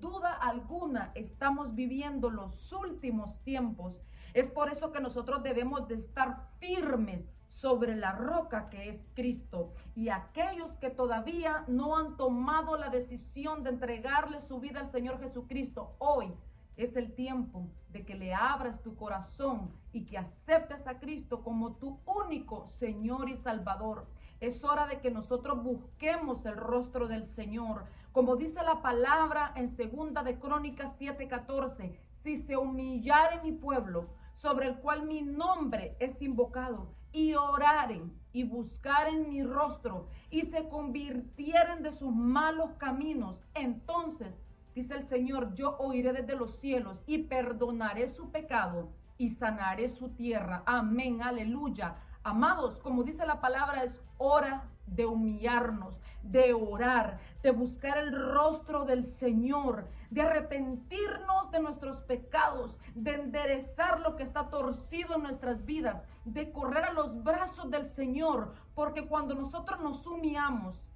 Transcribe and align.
duda 0.00 0.32
alguna 0.32 1.12
estamos 1.14 1.74
viviendo 1.74 2.30
los 2.30 2.72
últimos 2.72 3.42
tiempos. 3.42 4.00
Es 4.34 4.48
por 4.48 4.70
eso 4.70 4.92
que 4.92 5.00
nosotros 5.00 5.42
debemos 5.42 5.88
de 5.88 5.96
estar 5.96 6.48
firmes 6.58 7.28
sobre 7.48 7.96
la 7.96 8.12
roca 8.12 8.68
que 8.68 8.88
es 8.88 9.10
Cristo. 9.14 9.72
Y 9.94 10.10
aquellos 10.10 10.72
que 10.74 10.90
todavía 10.90 11.64
no 11.66 11.96
han 11.96 12.16
tomado 12.16 12.76
la 12.76 12.90
decisión 12.90 13.64
de 13.64 13.70
entregarle 13.70 14.40
su 14.40 14.60
vida 14.60 14.80
al 14.80 14.90
Señor 14.90 15.18
Jesucristo, 15.18 15.96
hoy 15.98 16.32
es 16.78 16.96
el 16.96 17.12
tiempo 17.12 17.68
de 17.90 18.04
que 18.04 18.14
le 18.14 18.32
abras 18.32 18.82
tu 18.82 18.94
corazón 18.94 19.72
y 19.92 20.06
que 20.06 20.16
aceptes 20.16 20.86
a 20.86 21.00
Cristo 21.00 21.42
como 21.42 21.74
tu 21.74 21.98
único 22.06 22.66
Señor 22.66 23.28
y 23.28 23.36
Salvador. 23.36 24.06
Es 24.40 24.62
hora 24.62 24.86
de 24.86 25.00
que 25.00 25.10
nosotros 25.10 25.62
busquemos 25.62 26.46
el 26.46 26.56
rostro 26.56 27.08
del 27.08 27.24
Señor. 27.24 27.84
Como 28.12 28.36
dice 28.36 28.62
la 28.62 28.80
palabra 28.80 29.52
en 29.56 29.68
segunda 29.68 30.22
de 30.22 30.38
Crónicas 30.38 30.96
7:14, 30.96 31.98
si 32.14 32.36
se 32.36 32.56
humillare 32.56 33.42
mi 33.42 33.50
pueblo, 33.52 34.10
sobre 34.34 34.68
el 34.68 34.76
cual 34.76 35.04
mi 35.04 35.22
nombre 35.22 35.96
es 35.98 36.22
invocado, 36.22 36.94
y 37.10 37.34
oraren 37.34 38.12
y 38.32 38.44
buscaren 38.44 39.28
mi 39.28 39.42
rostro 39.42 40.06
y 40.30 40.42
se 40.42 40.68
convirtieren 40.68 41.82
de 41.82 41.90
sus 41.90 42.14
malos 42.14 42.74
caminos, 42.78 43.42
entonces, 43.54 44.40
dice 44.78 44.94
el 44.94 45.02
Señor, 45.02 45.54
yo 45.54 45.76
oiré 45.78 46.12
desde 46.12 46.36
los 46.36 46.52
cielos 46.60 47.02
y 47.04 47.18
perdonaré 47.18 48.08
su 48.08 48.30
pecado 48.30 48.90
y 49.16 49.30
sanaré 49.30 49.88
su 49.88 50.10
tierra. 50.10 50.62
Amén, 50.66 51.20
aleluya. 51.20 51.96
Amados, 52.22 52.78
como 52.78 53.02
dice 53.02 53.26
la 53.26 53.40
palabra, 53.40 53.82
es 53.82 54.00
hora 54.18 54.68
de 54.86 55.04
humillarnos, 55.04 56.00
de 56.22 56.54
orar, 56.54 57.18
de 57.42 57.50
buscar 57.50 57.98
el 57.98 58.12
rostro 58.12 58.84
del 58.84 59.04
Señor, 59.04 59.88
de 60.10 60.22
arrepentirnos 60.22 61.50
de 61.50 61.60
nuestros 61.60 61.98
pecados, 62.02 62.78
de 62.94 63.14
enderezar 63.14 63.98
lo 63.98 64.14
que 64.14 64.22
está 64.22 64.48
torcido 64.48 65.16
en 65.16 65.24
nuestras 65.24 65.64
vidas, 65.64 66.04
de 66.24 66.52
correr 66.52 66.84
a 66.84 66.92
los 66.92 67.24
brazos 67.24 67.68
del 67.68 67.86
Señor, 67.86 68.54
porque 68.76 69.08
cuando 69.08 69.34
nosotros 69.34 69.80
nos 69.80 70.06
humillamos, 70.06 70.87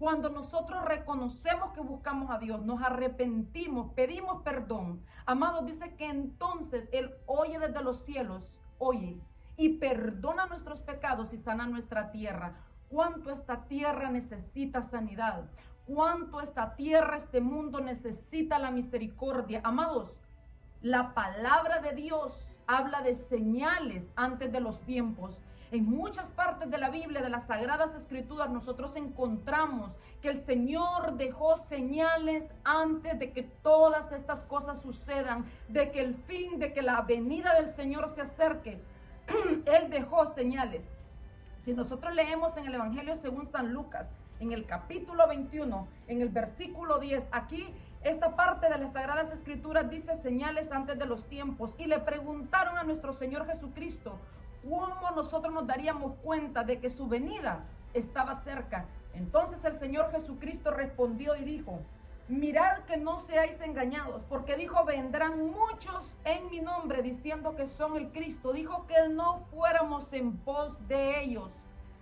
cuando 0.00 0.30
nosotros 0.30 0.84
reconocemos 0.84 1.72
que 1.74 1.80
buscamos 1.80 2.28
a 2.32 2.38
Dios, 2.38 2.64
nos 2.64 2.82
arrepentimos, 2.82 3.92
pedimos 3.92 4.42
perdón. 4.42 5.04
Amados, 5.26 5.64
dice 5.66 5.94
que 5.94 6.08
entonces 6.08 6.88
Él 6.90 7.14
oye 7.26 7.60
desde 7.60 7.84
los 7.84 7.98
cielos, 8.04 8.58
oye, 8.78 9.20
y 9.56 9.76
perdona 9.78 10.46
nuestros 10.46 10.80
pecados 10.80 11.32
y 11.32 11.38
sana 11.38 11.68
nuestra 11.68 12.10
tierra 12.10 12.56
cuánto 12.90 13.30
esta 13.30 13.68
tierra 13.68 14.10
necesita 14.10 14.82
sanidad, 14.82 15.44
cuánto 15.86 16.40
esta 16.40 16.74
tierra, 16.74 17.16
este 17.16 17.40
mundo 17.40 17.80
necesita 17.80 18.58
la 18.58 18.70
misericordia. 18.70 19.60
Amados, 19.64 20.20
la 20.82 21.14
palabra 21.14 21.80
de 21.80 21.92
Dios 21.92 22.32
habla 22.66 23.00
de 23.02 23.14
señales 23.14 24.10
antes 24.16 24.52
de 24.52 24.60
los 24.60 24.80
tiempos. 24.82 25.40
En 25.72 25.84
muchas 25.88 26.28
partes 26.30 26.68
de 26.68 26.78
la 26.78 26.90
Biblia, 26.90 27.22
de 27.22 27.30
las 27.30 27.46
Sagradas 27.46 27.94
Escrituras, 27.94 28.50
nosotros 28.50 28.96
encontramos 28.96 29.96
que 30.20 30.28
el 30.28 30.38
Señor 30.38 31.12
dejó 31.16 31.56
señales 31.58 32.52
antes 32.64 33.16
de 33.20 33.30
que 33.30 33.44
todas 33.44 34.10
estas 34.10 34.40
cosas 34.40 34.82
sucedan, 34.82 35.44
de 35.68 35.92
que 35.92 36.00
el 36.00 36.16
fin, 36.16 36.58
de 36.58 36.72
que 36.72 36.82
la 36.82 37.00
venida 37.02 37.54
del 37.54 37.68
Señor 37.68 38.12
se 38.12 38.22
acerque. 38.22 38.80
Él 39.64 39.90
dejó 39.90 40.34
señales. 40.34 40.88
Si 41.62 41.72
nosotros 41.72 42.16
leemos 42.16 42.56
en 42.56 42.66
el 42.66 42.74
Evangelio 42.74 43.14
según 43.14 43.46
San 43.46 43.72
Lucas, 43.72 44.10
en 44.40 44.50
el 44.50 44.66
capítulo 44.66 45.28
21, 45.28 45.86
en 46.08 46.20
el 46.20 46.30
versículo 46.30 46.98
10, 46.98 47.28
aquí 47.30 47.72
esta 48.02 48.34
parte 48.34 48.68
de 48.68 48.78
las 48.78 48.94
Sagradas 48.94 49.30
Escrituras 49.30 49.88
dice 49.88 50.16
señales 50.16 50.72
antes 50.72 50.98
de 50.98 51.06
los 51.06 51.28
tiempos 51.28 51.74
y 51.78 51.86
le 51.86 52.00
preguntaron 52.00 52.76
a 52.76 52.82
nuestro 52.82 53.12
Señor 53.12 53.46
Jesucristo 53.46 54.18
cómo 54.62 55.10
nosotros 55.14 55.52
nos 55.52 55.66
daríamos 55.66 56.14
cuenta 56.22 56.64
de 56.64 56.80
que 56.80 56.90
su 56.90 57.08
venida 57.08 57.64
estaba 57.94 58.34
cerca. 58.34 58.86
Entonces 59.14 59.64
el 59.64 59.76
Señor 59.76 60.10
Jesucristo 60.12 60.70
respondió 60.70 61.36
y 61.36 61.44
dijo, 61.44 61.80
mirad 62.28 62.84
que 62.84 62.96
no 62.96 63.18
seáis 63.18 63.60
engañados, 63.60 64.22
porque 64.24 64.56
dijo, 64.56 64.84
vendrán 64.84 65.50
muchos 65.50 66.16
en 66.24 66.48
mi 66.50 66.60
nombre 66.60 67.02
diciendo 67.02 67.56
que 67.56 67.66
son 67.66 67.96
el 67.96 68.12
Cristo. 68.12 68.52
Dijo 68.52 68.86
que 68.86 69.08
no 69.08 69.46
fuéramos 69.50 70.12
en 70.12 70.36
pos 70.36 70.86
de 70.86 71.20
ellos, 71.20 71.52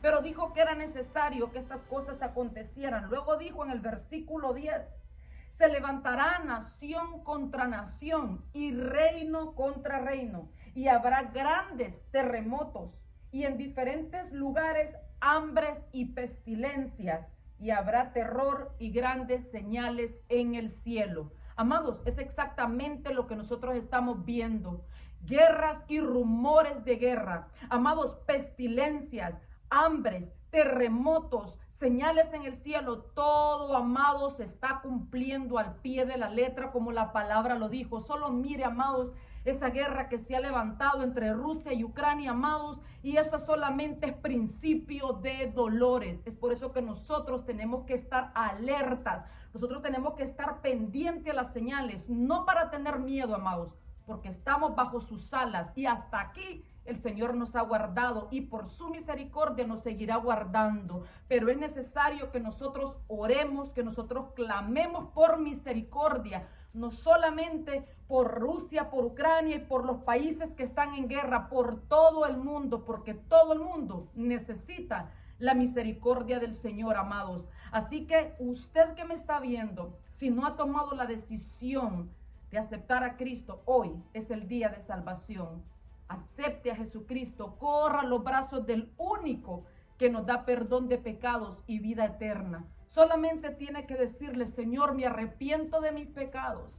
pero 0.00 0.22
dijo 0.22 0.52
que 0.52 0.60
era 0.60 0.74
necesario 0.74 1.52
que 1.52 1.58
estas 1.58 1.82
cosas 1.82 2.22
acontecieran. 2.22 3.08
Luego 3.10 3.36
dijo 3.36 3.64
en 3.64 3.70
el 3.70 3.80
versículo 3.80 4.54
10, 4.54 5.04
se 5.50 5.68
levantará 5.68 6.40
nación 6.40 7.22
contra 7.22 7.66
nación 7.68 8.44
y 8.52 8.72
reino 8.72 9.54
contra 9.54 10.00
reino, 10.00 10.48
y 10.74 10.88
habrá 10.88 11.22
grandes 11.24 12.04
terremotos 12.10 13.04
y 13.30 13.44
en 13.44 13.56
diferentes 13.56 14.32
lugares 14.32 14.96
hambres 15.20 15.86
y 15.92 16.06
pestilencias 16.06 17.28
y 17.58 17.70
habrá 17.70 18.12
terror 18.12 18.74
y 18.78 18.90
grandes 18.90 19.50
señales 19.50 20.22
en 20.28 20.54
el 20.54 20.70
cielo. 20.70 21.32
Amados, 21.56 22.02
es 22.04 22.18
exactamente 22.18 23.14
lo 23.14 23.26
que 23.26 23.36
nosotros 23.36 23.76
estamos 23.76 24.24
viendo. 24.24 24.84
Guerras 25.22 25.82
y 25.88 26.00
rumores 26.00 26.84
de 26.84 26.96
guerra. 26.96 27.48
Amados, 27.70 28.12
pestilencias, 28.26 29.40
hambres, 29.70 30.32
terremotos, 30.54 31.58
señales 31.68 32.32
en 32.32 32.44
el 32.44 32.54
cielo, 32.54 32.98
todo, 32.98 33.76
amados, 33.76 34.36
se 34.36 34.44
está 34.44 34.78
cumpliendo 34.82 35.58
al 35.58 35.80
pie 35.80 36.06
de 36.06 36.16
la 36.16 36.30
letra 36.30 36.70
como 36.70 36.92
la 36.92 37.12
palabra 37.12 37.56
lo 37.56 37.68
dijo. 37.68 38.00
Solo 38.00 38.30
mire, 38.30 38.62
amados, 38.62 39.12
esa 39.44 39.70
guerra 39.70 40.08
que 40.08 40.16
se 40.16 40.36
ha 40.36 40.40
levantado 40.40 41.02
entre 41.02 41.32
Rusia 41.32 41.72
y 41.72 41.82
Ucrania, 41.82 42.30
amados, 42.30 42.80
y 43.02 43.16
eso 43.16 43.40
solamente 43.40 44.06
es 44.06 44.14
principio 44.14 45.14
de 45.14 45.50
dolores. 45.52 46.22
Es 46.24 46.36
por 46.36 46.52
eso 46.52 46.70
que 46.70 46.82
nosotros 46.82 47.44
tenemos 47.44 47.84
que 47.84 47.94
estar 47.94 48.30
alertas, 48.36 49.24
nosotros 49.52 49.82
tenemos 49.82 50.14
que 50.14 50.22
estar 50.22 50.60
pendientes 50.60 51.32
a 51.32 51.36
las 51.36 51.52
señales, 51.52 52.08
no 52.08 52.44
para 52.44 52.70
tener 52.70 53.00
miedo, 53.00 53.34
amados, 53.34 53.74
porque 54.06 54.28
estamos 54.28 54.76
bajo 54.76 55.00
sus 55.00 55.34
alas 55.34 55.72
y 55.74 55.86
hasta 55.86 56.20
aquí 56.20 56.64
el 56.84 56.98
Señor 56.98 57.34
nos 57.34 57.56
ha 57.56 57.62
guardado 57.62 58.28
y 58.30 58.42
por 58.42 58.66
su 58.66 58.90
misericordia 58.90 59.66
nos 59.66 59.80
seguirá 59.80 60.16
guardando. 60.16 61.04
Pero 61.28 61.48
es 61.48 61.56
necesario 61.56 62.30
que 62.30 62.40
nosotros 62.40 62.96
oremos, 63.08 63.72
que 63.72 63.82
nosotros 63.82 64.32
clamemos 64.34 65.10
por 65.12 65.38
misericordia, 65.38 66.48
no 66.72 66.90
solamente 66.90 67.86
por 68.06 68.38
Rusia, 68.38 68.90
por 68.90 69.04
Ucrania 69.04 69.56
y 69.56 69.64
por 69.64 69.84
los 69.86 70.02
países 70.02 70.54
que 70.54 70.64
están 70.64 70.94
en 70.94 71.08
guerra, 71.08 71.48
por 71.48 71.80
todo 71.88 72.26
el 72.26 72.36
mundo, 72.36 72.84
porque 72.84 73.14
todo 73.14 73.52
el 73.52 73.60
mundo 73.60 74.10
necesita 74.14 75.10
la 75.38 75.54
misericordia 75.54 76.38
del 76.38 76.54
Señor, 76.54 76.96
amados. 76.96 77.48
Así 77.70 78.06
que 78.06 78.34
usted 78.38 78.94
que 78.94 79.04
me 79.04 79.14
está 79.14 79.40
viendo, 79.40 79.98
si 80.10 80.30
no 80.30 80.46
ha 80.46 80.56
tomado 80.56 80.94
la 80.94 81.06
decisión 81.06 82.10
de 82.50 82.58
aceptar 82.58 83.02
a 83.02 83.16
Cristo, 83.16 83.62
hoy 83.64 83.90
es 84.12 84.30
el 84.30 84.46
día 84.46 84.68
de 84.68 84.80
salvación. 84.80 85.62
Acepte 86.08 86.70
a 86.70 86.76
Jesucristo, 86.76 87.56
corra 87.58 88.02
los 88.02 88.22
brazos 88.22 88.66
del 88.66 88.92
único 88.98 89.64
que 89.98 90.10
nos 90.10 90.26
da 90.26 90.44
perdón 90.44 90.88
de 90.88 90.98
pecados 90.98 91.62
y 91.66 91.78
vida 91.78 92.04
eterna. 92.04 92.66
Solamente 92.86 93.50
tiene 93.50 93.86
que 93.86 93.96
decirle, 93.96 94.46
Señor, 94.46 94.94
me 94.94 95.06
arrepiento 95.06 95.80
de 95.80 95.92
mis 95.92 96.08
pecados. 96.08 96.78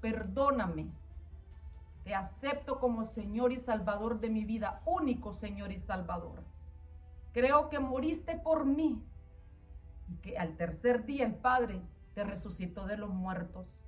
Perdóname. 0.00 0.90
Te 2.04 2.14
acepto 2.14 2.78
como 2.78 3.04
Señor 3.04 3.52
y 3.52 3.58
Salvador 3.58 4.20
de 4.20 4.30
mi 4.30 4.44
vida, 4.44 4.80
único 4.84 5.32
Señor 5.32 5.72
y 5.72 5.78
Salvador. 5.78 6.44
Creo 7.32 7.68
que 7.68 7.80
moriste 7.80 8.38
por 8.38 8.64
mí 8.64 9.02
y 10.08 10.16
que 10.18 10.38
al 10.38 10.56
tercer 10.56 11.04
día 11.04 11.26
el 11.26 11.34
Padre 11.34 11.82
te 12.14 12.24
resucitó 12.24 12.86
de 12.86 12.96
los 12.96 13.10
muertos. 13.10 13.84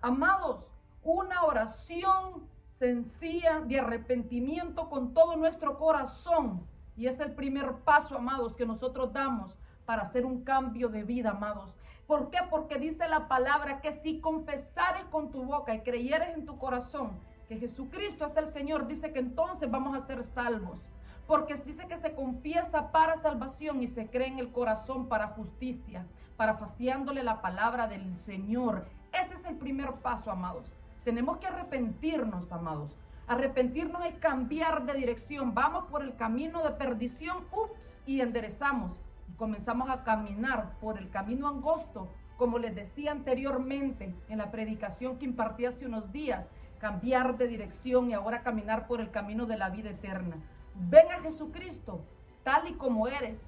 Amados, 0.00 0.70
una 1.02 1.42
oración 1.42 2.46
sencilla 2.78 3.60
de 3.60 3.80
arrepentimiento 3.80 4.88
con 4.90 5.14
todo 5.14 5.36
nuestro 5.36 5.78
corazón. 5.78 6.66
Y 6.96 7.06
es 7.06 7.18
el 7.20 7.32
primer 7.32 7.76
paso, 7.84 8.16
amados, 8.16 8.56
que 8.56 8.66
nosotros 8.66 9.12
damos 9.12 9.56
para 9.86 10.02
hacer 10.02 10.26
un 10.26 10.44
cambio 10.44 10.88
de 10.88 11.02
vida, 11.02 11.30
amados. 11.30 11.76
¿Por 12.06 12.30
qué? 12.30 12.38
Porque 12.50 12.78
dice 12.78 13.08
la 13.08 13.28
palabra 13.28 13.80
que 13.80 13.92
si 13.92 14.20
confesares 14.20 15.04
con 15.10 15.30
tu 15.30 15.44
boca 15.44 15.74
y 15.74 15.80
creyeres 15.80 16.36
en 16.36 16.46
tu 16.46 16.58
corazón 16.58 17.18
que 17.48 17.58
Jesucristo 17.58 18.26
es 18.26 18.36
el 18.36 18.48
Señor, 18.48 18.86
dice 18.86 19.12
que 19.12 19.20
entonces 19.20 19.70
vamos 19.70 19.96
a 19.96 20.06
ser 20.06 20.24
salvos. 20.24 20.80
Porque 21.26 21.54
dice 21.54 21.86
que 21.88 21.96
se 21.96 22.14
confiesa 22.14 22.92
para 22.92 23.16
salvación 23.16 23.82
y 23.82 23.88
se 23.88 24.08
cree 24.08 24.28
en 24.28 24.38
el 24.38 24.52
corazón 24.52 25.08
para 25.08 25.28
justicia, 25.28 26.06
parafaciándole 26.36 27.22
la 27.22 27.40
palabra 27.40 27.88
del 27.88 28.18
Señor. 28.18 28.86
Ese 29.12 29.34
es 29.34 29.44
el 29.44 29.56
primer 29.56 29.92
paso, 29.94 30.30
amados. 30.30 30.75
Tenemos 31.06 31.38
que 31.38 31.46
arrepentirnos, 31.46 32.52
amados. 32.52 32.94
Arrepentirnos 33.26 34.04
es 34.04 34.16
cambiar 34.16 34.84
de 34.84 34.92
dirección. 34.92 35.54
Vamos 35.54 35.84
por 35.84 36.02
el 36.02 36.16
camino 36.16 36.62
de 36.62 36.72
perdición, 36.72 37.44
ups, 37.50 37.96
y 38.04 38.20
enderezamos 38.20 39.00
comenzamos 39.36 39.90
a 39.90 40.02
caminar 40.02 40.78
por 40.80 40.98
el 40.98 41.10
camino 41.10 41.48
angosto 41.48 42.08
como 42.36 42.58
les 42.58 42.74
decía 42.74 43.12
anteriormente 43.12 44.14
en 44.28 44.38
la 44.38 44.50
predicación 44.50 45.18
que 45.18 45.24
impartí 45.24 45.64
hace 45.64 45.86
unos 45.86 46.12
días, 46.12 46.50
cambiar 46.78 47.38
de 47.38 47.48
dirección 47.48 48.10
y 48.10 48.14
ahora 48.14 48.42
caminar 48.42 48.86
por 48.86 49.00
el 49.00 49.10
camino 49.10 49.46
de 49.46 49.56
la 49.56 49.70
vida 49.70 49.90
eterna. 49.90 50.36
Ven 50.74 51.10
a 51.10 51.20
Jesucristo 51.22 52.04
tal 52.44 52.68
y 52.68 52.74
como 52.74 53.08
eres. 53.08 53.40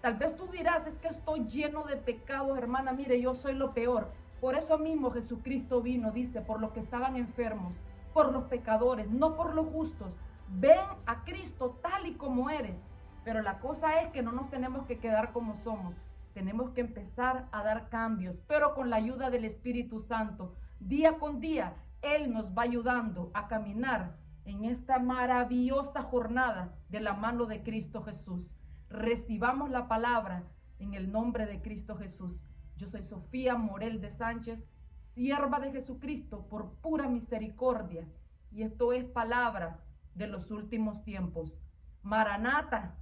Tal 0.00 0.14
vez 0.14 0.34
tú 0.36 0.46
dirás, 0.46 0.86
es 0.86 0.98
que 0.98 1.08
estoy 1.08 1.44
lleno 1.44 1.84
de 1.84 1.96
pecados, 1.96 2.56
hermana, 2.56 2.92
mire, 2.92 3.20
yo 3.20 3.34
soy 3.34 3.52
lo 3.52 3.74
peor. 3.74 4.10
Por 4.40 4.54
eso 4.54 4.78
mismo 4.78 5.10
Jesucristo 5.10 5.82
vino, 5.82 6.12
dice, 6.12 6.40
por 6.40 6.60
los 6.60 6.72
que 6.72 6.80
estaban 6.80 7.16
enfermos, 7.16 7.74
por 8.14 8.32
los 8.32 8.44
pecadores, 8.44 9.10
no 9.10 9.36
por 9.36 9.54
los 9.54 9.66
justos. 9.66 10.16
Ven 10.48 10.80
a 11.06 11.24
Cristo 11.24 11.78
tal 11.82 12.06
y 12.06 12.14
como 12.14 12.50
eres. 12.50 12.86
Pero 13.24 13.42
la 13.42 13.58
cosa 13.58 14.00
es 14.00 14.10
que 14.12 14.22
no 14.22 14.32
nos 14.32 14.48
tenemos 14.50 14.86
que 14.86 14.98
quedar 14.98 15.32
como 15.32 15.54
somos. 15.56 15.94
Tenemos 16.32 16.70
que 16.70 16.80
empezar 16.80 17.48
a 17.52 17.62
dar 17.62 17.88
cambios, 17.88 18.40
pero 18.46 18.74
con 18.74 18.88
la 18.88 18.96
ayuda 18.96 19.30
del 19.30 19.44
Espíritu 19.44 20.00
Santo. 20.00 20.54
Día 20.78 21.18
con 21.18 21.40
día, 21.40 21.74
Él 22.00 22.32
nos 22.32 22.56
va 22.56 22.62
ayudando 22.62 23.30
a 23.34 23.46
caminar 23.46 24.16
en 24.44 24.64
esta 24.64 24.98
maravillosa 24.98 26.02
jornada 26.02 26.74
de 26.88 27.00
la 27.00 27.12
mano 27.12 27.46
de 27.46 27.62
Cristo 27.62 28.02
Jesús. 28.02 28.54
Recibamos 28.88 29.70
la 29.70 29.86
palabra 29.86 30.44
en 30.78 30.94
el 30.94 31.12
nombre 31.12 31.46
de 31.46 31.60
Cristo 31.60 31.96
Jesús. 31.96 32.42
Yo 32.80 32.88
soy 32.88 33.04
Sofía 33.04 33.56
Morel 33.56 34.00
de 34.00 34.10
Sánchez, 34.10 34.66
sierva 34.96 35.60
de 35.60 35.70
Jesucristo 35.70 36.46
por 36.48 36.76
pura 36.76 37.10
misericordia. 37.10 38.08
Y 38.50 38.62
esto 38.62 38.94
es 38.94 39.04
palabra 39.04 39.84
de 40.14 40.26
los 40.26 40.50
últimos 40.50 41.04
tiempos. 41.04 41.58
Maranata, 42.02 42.96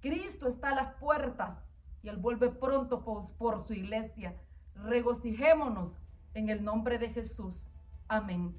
Cristo 0.00 0.48
está 0.48 0.70
a 0.70 0.74
las 0.76 0.94
puertas 0.94 1.68
y 2.02 2.08
Él 2.08 2.16
vuelve 2.16 2.48
pronto 2.48 3.04
por, 3.04 3.26
por 3.34 3.60
su 3.60 3.74
iglesia. 3.74 4.34
Regocijémonos 4.76 5.94
en 6.32 6.48
el 6.48 6.64
nombre 6.64 6.98
de 6.98 7.10
Jesús. 7.10 7.70
Amén. 8.08 8.54